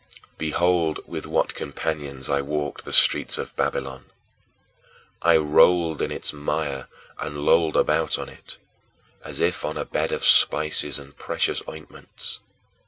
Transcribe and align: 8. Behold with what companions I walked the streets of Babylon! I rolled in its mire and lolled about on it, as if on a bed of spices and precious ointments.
8. 0.33 0.37
Behold 0.39 0.99
with 1.05 1.27
what 1.27 1.53
companions 1.53 2.27
I 2.27 2.41
walked 2.41 2.85
the 2.85 2.91
streets 2.91 3.37
of 3.37 3.55
Babylon! 3.55 4.05
I 5.21 5.37
rolled 5.37 6.01
in 6.01 6.11
its 6.11 6.33
mire 6.33 6.87
and 7.19 7.45
lolled 7.45 7.77
about 7.77 8.17
on 8.17 8.27
it, 8.27 8.57
as 9.23 9.39
if 9.39 9.63
on 9.63 9.77
a 9.77 9.85
bed 9.85 10.11
of 10.11 10.25
spices 10.25 10.97
and 10.97 11.15
precious 11.15 11.61
ointments. 11.69 12.39